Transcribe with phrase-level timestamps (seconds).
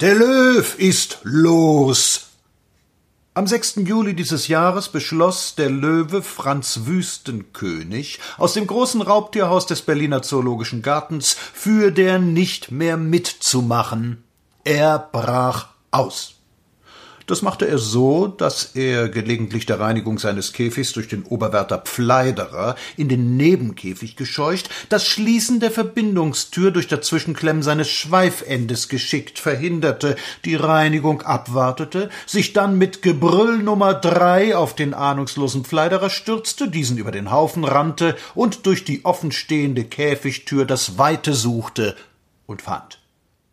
[0.00, 2.28] Der Löw ist los.
[3.34, 3.78] Am 6.
[3.78, 10.82] Juli dieses Jahres beschloss der Löwe Franz Wüstenkönig aus dem großen Raubtierhaus des Berliner Zoologischen
[10.82, 14.22] Gartens für der nicht mehr mitzumachen.
[14.62, 16.37] Er brach aus.
[17.28, 22.74] Das machte er so, dass er gelegentlich der Reinigung seines Käfigs durch den Oberwärter Pfleiderer
[22.96, 30.54] in den Nebenkäfig gescheucht, das Schließen der Verbindungstür durch Dazwischenklemmen seines Schweifendes geschickt verhinderte, die
[30.54, 37.10] Reinigung abwartete, sich dann mit Gebrüll Nummer drei auf den ahnungslosen Pfleiderer stürzte, diesen über
[37.10, 41.94] den Haufen rannte und durch die offenstehende Käfigtür das Weite suchte
[42.46, 43.00] und fand.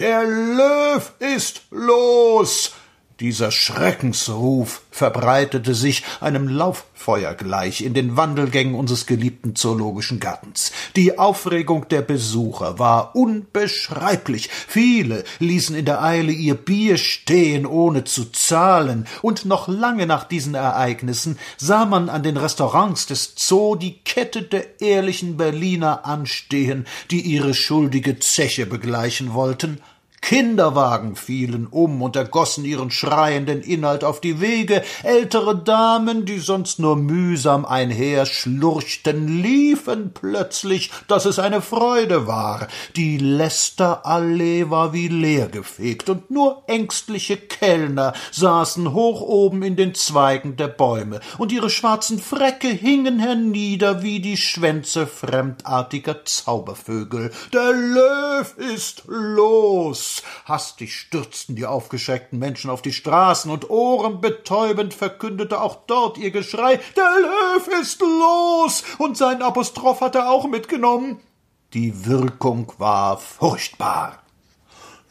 [0.00, 2.72] Der Löw ist los!
[3.20, 10.72] Dieser Schreckensruf verbreitete sich einem Lauffeuer gleich in den Wandelgängen unseres geliebten zoologischen Gartens.
[10.96, 14.48] Die Aufregung der Besucher war unbeschreiblich.
[14.48, 20.24] Viele ließen in der Eile ihr Bier stehen, ohne zu zahlen, und noch lange nach
[20.24, 26.86] diesen Ereignissen sah man an den Restaurants des Zoo die Kette der ehrlichen Berliner anstehen,
[27.10, 29.78] die ihre schuldige Zeche begleichen wollten.
[30.20, 36.78] Kinderwagen fielen um und ergossen ihren schreienden Inhalt auf die Wege, ältere Damen, die sonst
[36.78, 42.68] nur mühsam einherschlurchten, liefen plötzlich, dass es eine Freude war.
[42.96, 50.56] Die Lästerallee war wie leergefegt, und nur ängstliche Kellner saßen hoch oben in den Zweigen
[50.56, 57.32] der Bäume, und ihre schwarzen Fräcke hingen hernieder wie die Schwänze fremdartiger Zaubervögel.
[57.52, 60.09] Der Löw ist los!
[60.44, 66.80] Hastig stürzten die aufgeschreckten Menschen auf die Straßen, und ohrenbetäubend verkündete auch dort ihr Geschrei
[66.96, 68.84] Der Löw ist los.
[68.98, 71.20] Und sein Apostroph hat er auch mitgenommen.
[71.72, 74.19] Die Wirkung war furchtbar.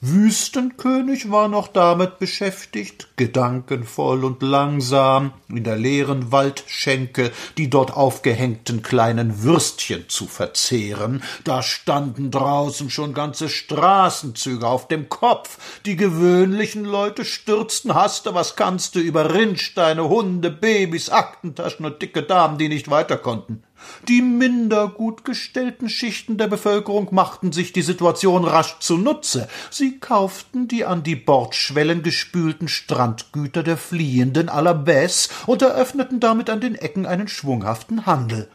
[0.01, 8.81] Wüstenkönig war noch damit beschäftigt, gedankenvoll und langsam in der leeren Waldschenke die dort aufgehängten
[8.81, 11.21] kleinen Würstchen zu verzehren.
[11.43, 15.57] Da standen draußen schon ganze Straßenzüge auf dem Kopf.
[15.85, 22.23] Die gewöhnlichen Leute stürzten haste, was kannst du, über Rindsteine, Hunde, Babys, Aktentaschen und dicke
[22.23, 23.63] Damen, die nicht weiter konnten.
[24.07, 29.47] Die minder gut gestellten Schichten der Bevölkerung machten sich die Situation rasch zunutze.
[29.69, 34.49] Sie kauften die an die Bordschwellen gespülten Strandgüter der Fliehenden
[34.85, 38.49] Baisse und eröffneten damit an den Ecken einen schwunghaften Handel.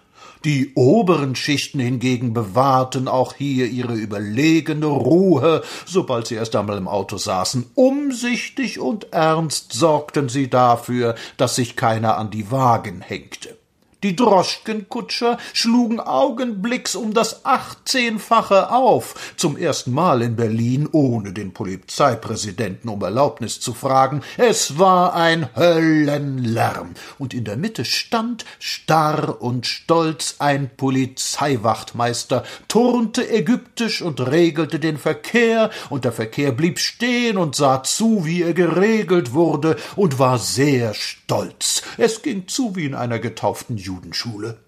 [0.45, 6.87] Die oberen Schichten hingegen bewahrten auch hier ihre überlegene Ruhe, sobald sie erst einmal im
[6.87, 7.71] Auto saßen.
[7.75, 13.57] Umsichtig und ernst sorgten sie dafür, dass sich keiner an die Wagen hängte.
[14.05, 21.55] Die Droschkenkutscher schlugen augenblicks um das achtzehnfache auf, zum ersten Mal in Berlin, ohne den
[21.55, 24.21] Polizeipräsidenten um Erlaubnis zu fragen.
[24.37, 33.27] Es war ein Höllenlärm, und in der Mitte stand, starr und stolz, ein Polizeiwachtmeister, turnte
[33.27, 38.53] ägyptisch und regelte den Verkehr, und der Verkehr blieb stehen und sah zu, wie er
[38.53, 41.81] geregelt wurde, und war sehr stolz.
[41.97, 43.94] Es ging zu wie in einer getauften Jugend.
[43.95, 44.59] Judenschule.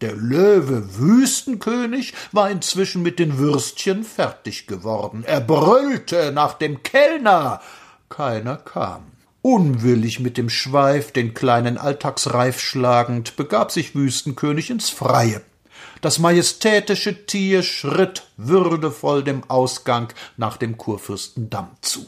[0.00, 5.24] Der Löwe Wüstenkönig war inzwischen mit den Würstchen fertig geworden.
[5.24, 7.62] Er brüllte nach dem Kellner.
[8.08, 9.04] Keiner kam.
[9.40, 15.40] Unwillig mit dem Schweif den kleinen Alltagsreif schlagend, begab sich Wüstenkönig ins Freie.
[16.00, 22.06] Das majestätische Tier schritt würdevoll dem Ausgang nach dem Kurfürstendamm zu.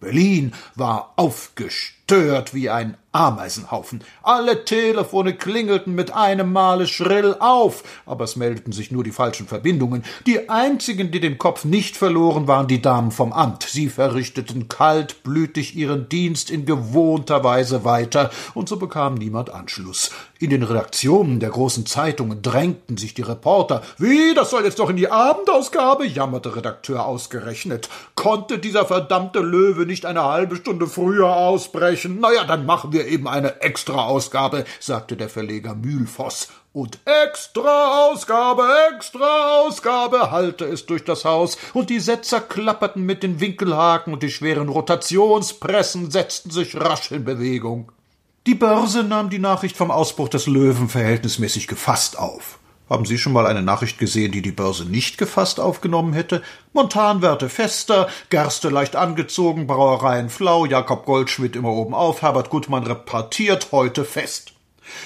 [0.00, 4.04] Berlin war aufgestört wie ein Ameisenhaufen.
[4.22, 9.48] Alle Telefone klingelten mit einem Male schrill auf, aber es meldeten sich nur die falschen
[9.48, 10.04] Verbindungen.
[10.26, 13.64] Die einzigen, die den Kopf nicht verloren, waren die Damen vom Amt.
[13.64, 20.10] Sie verrichteten kaltblütig ihren Dienst in gewohnter Weise weiter, und so bekam niemand Anschluss.
[20.38, 23.82] In den Redaktionen der großen Zeitungen drängten sich die Reporter.
[23.98, 26.06] Wie, das soll jetzt doch in die Abendausgabe?
[26.06, 27.90] jammerte Redakteur ausgerechnet.
[28.14, 32.18] Konnte dieser verdammte Löwe nicht eine halbe Stunde früher ausbrechen?
[32.22, 36.48] Na ja, dann machen wir wir eben eine Extra-Ausgabe, sagte der Verleger Mühlvoss.
[36.72, 38.62] Und Extra-Ausgabe,
[38.94, 44.30] Extra-Ausgabe hallte es durch das Haus, und die Setzer klapperten mit den Winkelhaken, und die
[44.30, 47.90] schweren Rotationspressen setzten sich rasch in Bewegung.
[48.46, 52.59] Die Börse nahm die Nachricht vom Ausbruch des Löwen verhältnismäßig gefasst auf.
[52.90, 56.42] Haben Sie schon mal eine Nachricht gesehen, die die Börse nicht gefasst aufgenommen hätte?
[56.72, 63.68] Montanwerte fester, Gerste leicht angezogen, Brauereien flau, Jakob Goldschmidt immer oben auf, Herbert Gutmann repartiert,
[63.70, 64.54] heute fest.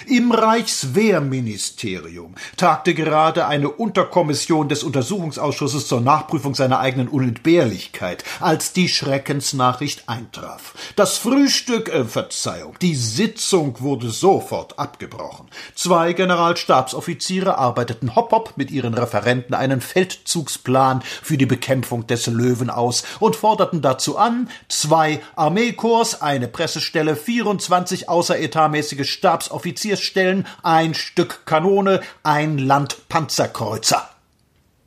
[0.07, 8.89] Im Reichswehrministerium tagte gerade eine Unterkommission des Untersuchungsausschusses zur Nachprüfung seiner eigenen Unentbehrlichkeit, als die
[8.89, 10.75] Schreckensnachricht eintraf.
[10.97, 15.49] Das Frühstück, äh, Verzeihung, die Sitzung wurde sofort abgebrochen.
[15.75, 22.71] Zwei Generalstabsoffiziere arbeiteten hopp hopp mit ihren Referenten einen Feldzugsplan für die Bekämpfung des Löwen
[22.71, 31.47] aus und forderten dazu an, zwei Armeekorps, eine Pressestelle, 24 außeretatmäßige Stabsoffiziere Offiziersstellen, ein Stück
[31.47, 34.09] Kanone, ein Land Panzerkreuzer.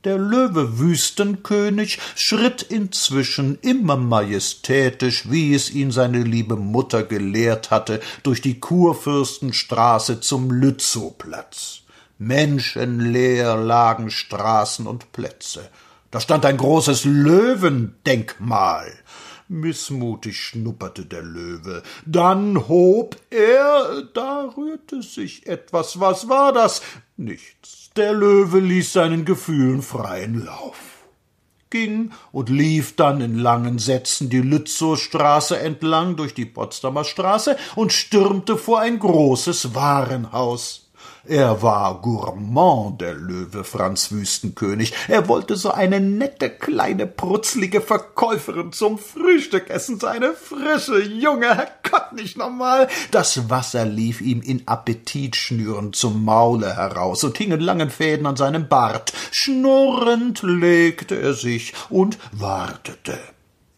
[0.06, 8.00] Der Löwe Wüstenkönig schritt inzwischen immer majestätisch, wie es ihn seine liebe Mutter gelehrt hatte,
[8.24, 11.82] durch die Kurfürstenstraße zum Lützowplatz.
[12.18, 15.70] Menschenleer lagen Straßen und Plätze.
[16.12, 18.94] Da stand ein großes Löwendenkmal.
[19.50, 21.84] Missmutig schnupperte der Löwe.
[22.06, 26.00] Dann hob er, da rührte sich etwas.
[26.00, 26.82] Was war das?
[27.16, 27.90] Nichts.
[27.96, 30.98] Der Löwe ließ seinen Gefühlen freien Lauf
[31.70, 37.92] ging und lief dann in langen Sätzen die Lützowstraße entlang durch die Potsdamer Straße und
[37.92, 40.87] stürmte vor ein großes Warenhaus.
[41.30, 44.94] Er war Gourmand, der Löwe Franz Wüstenkönig.
[45.10, 51.48] Er wollte so eine nette, kleine, brutzlige Verkäuferin zum Frühstück essen, so eine frische, junge,
[51.48, 52.88] Herrgott, nicht normal.
[53.12, 58.38] Das Wasser lief ihm in Appetitschnüren zum Maule heraus und hing in langen Fäden an
[58.38, 59.12] seinem Bart.
[59.32, 63.18] Schnurrend legte er sich und wartete.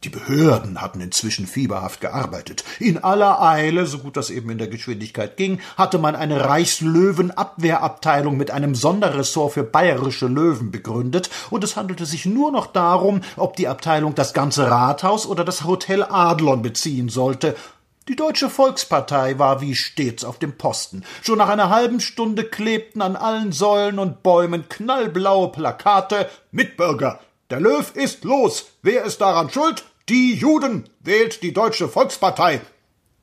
[0.05, 2.63] Die Behörden hatten inzwischen fieberhaft gearbeitet.
[2.79, 8.37] In aller Eile, so gut das eben in der Geschwindigkeit ging, hatte man eine Reichslöwenabwehrabteilung
[8.37, 13.57] mit einem Sonderressort für bayerische Löwen begründet, und es handelte sich nur noch darum, ob
[13.57, 17.57] die Abteilung das ganze Rathaus oder das Hotel Adlon beziehen sollte.
[18.07, 21.03] Die Deutsche Volkspartei war wie stets auf dem Posten.
[21.21, 27.19] Schon nach einer halben Stunde klebten an allen Säulen und Bäumen knallblaue Plakate Mitbürger,
[27.49, 28.67] der Löw ist los.
[28.83, 29.83] Wer ist daran schuld?
[30.07, 30.89] Die Juden.
[30.99, 32.61] Wählt die Deutsche Volkspartei.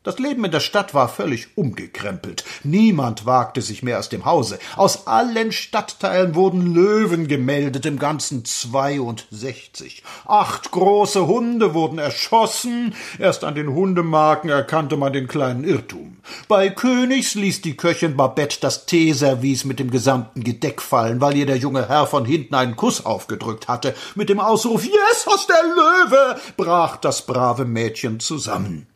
[0.06, 2.44] Das Leben in der Stadt war völlig umgekrempelt.
[2.62, 4.60] Niemand wagte sich mehr aus dem Hause.
[4.76, 10.04] Aus allen Stadtteilen wurden Löwen gemeldet, im Ganzen 62.
[10.24, 12.94] Acht große Hunde wurden erschossen.
[13.18, 16.18] Erst an den Hundemarken erkannte man den kleinen Irrtum.
[16.46, 21.46] Bei Königs ließ die Köchin Babette das Teeservice mit dem gesamten Gedeck fallen, weil ihr
[21.46, 23.92] der junge Herr von hinten einen Kuss aufgedrückt hatte.
[24.14, 28.86] Mit dem Ausruf Yes, aus der Löwe brach das brave Mädchen zusammen.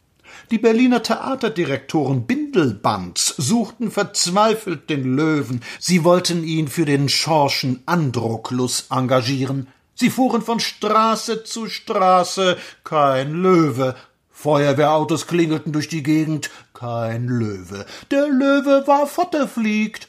[0.51, 5.63] Die Berliner Theaterdirektoren Bindelbands suchten verzweifelt den Löwen.
[5.79, 9.69] Sie wollten ihn für den Schorschen Androklus engagieren.
[9.95, 12.57] Sie fuhren von Straße zu Straße.
[12.83, 13.95] Kein Löwe.
[14.33, 16.51] Feuerwehrautos klingelten durch die Gegend.
[16.75, 17.87] Kein Löwe.
[18.11, 20.09] Der Löwe war fortgefliegt.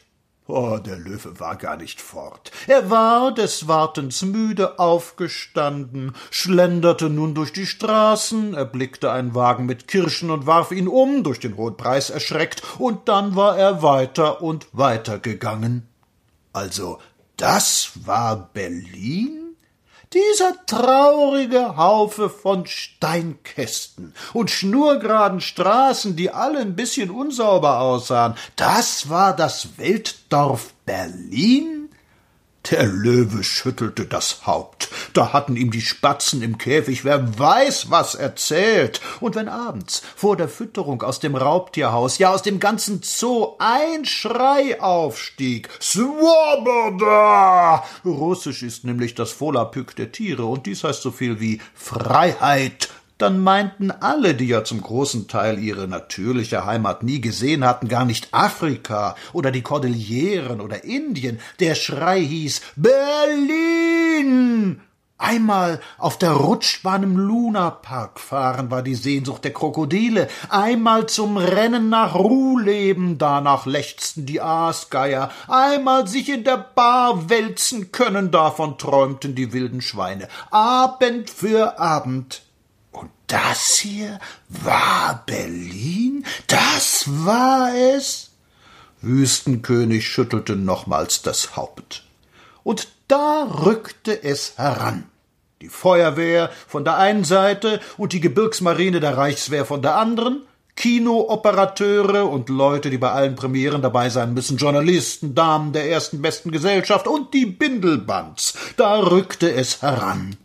[0.53, 2.51] Oh, der Löwe war gar nicht fort.
[2.67, 9.87] Er war des Wartens müde aufgestanden, schlenderte nun durch die Straßen, erblickte einen Wagen mit
[9.87, 14.41] Kirschen und warf ihn um, durch den hohen Preis erschreckt, und dann war er weiter
[14.41, 15.87] und weiter gegangen.
[16.51, 16.99] Also,
[17.37, 19.40] das war Berlin?
[20.13, 29.09] Dieser traurige Haufe von Steinkästen und schnurgeraden Straßen, die alle ein bisschen unsauber aussahen, das
[29.09, 31.80] war das Weltdorf Berlin?
[32.69, 34.89] Der Löwe schüttelte das Haupt.
[35.13, 39.01] Da hatten ihm die Spatzen im Käfig wer weiß was erzählt.
[39.19, 44.05] Und wenn abends vor der Fütterung aus dem Raubtierhaus, ja aus dem ganzen Zoo ein
[44.05, 45.69] Schrei aufstieg.
[45.81, 47.83] Swoboda!
[48.05, 52.89] Russisch ist nämlich das Volapük der Tiere und dies heißt so viel wie Freiheit
[53.21, 58.05] dann meinten alle, die ja zum großen Teil ihre natürliche Heimat nie gesehen hatten, gar
[58.05, 61.39] nicht Afrika oder die Kordilleren oder Indien.
[61.59, 64.01] Der Schrei hieß Berlin.
[65.21, 71.89] Einmal auf der Rutschbahn im Lunapark fahren war die Sehnsucht der Krokodile, einmal zum Rennen
[71.89, 78.79] nach Ruh leben, danach lechzten die Aasgeier, einmal sich in der Bar wälzen können, davon
[78.79, 80.27] träumten die wilden Schweine.
[80.49, 82.41] Abend für Abend
[83.31, 84.19] das hier
[84.49, 86.25] war Berlin?
[86.47, 88.31] Das war es?
[89.01, 92.03] Wüstenkönig schüttelte nochmals das Haupt.
[92.63, 95.05] Und da rückte es heran.
[95.61, 100.41] Die Feuerwehr von der einen Seite und die Gebirgsmarine der Reichswehr von der anderen,
[100.75, 106.51] Kinooperateure und Leute, die bei allen Premieren dabei sein müssen, Journalisten, Damen der ersten besten
[106.51, 108.57] Gesellschaft und die Bindelbands.
[108.77, 110.37] Da rückte es heran.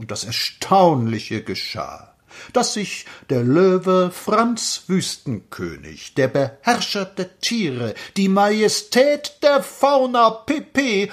[0.00, 2.14] Und das Erstaunliche geschah.
[2.54, 11.10] dass sich der Löwe Franz Wüstenkönig, der Beherrscher der Tiere, die Majestät der Fauna Pp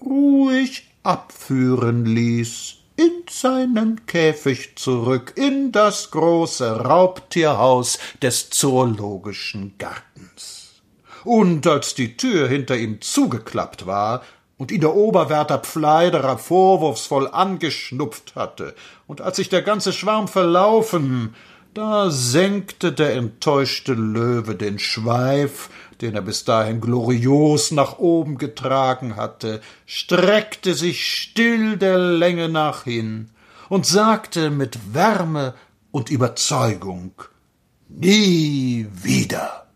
[0.00, 10.82] ruhig abführen ließ in seinen Käfig zurück in das große Raubtierhaus des Zoologischen Gartens.
[11.24, 14.22] Und als die Tür hinter ihm zugeklappt war,
[14.60, 18.74] und ihn der Oberwärter Pfleiderer vorwurfsvoll angeschnupft hatte,
[19.06, 21.34] und als sich der ganze Schwarm verlaufen,
[21.72, 25.70] da senkte der enttäuschte Löwe den Schweif,
[26.02, 32.84] den er bis dahin glorios nach oben getragen hatte, streckte sich still der Länge nach
[32.84, 33.30] hin
[33.70, 35.54] und sagte mit Wärme
[35.90, 37.12] und Überzeugung
[37.88, 39.69] Nie wieder.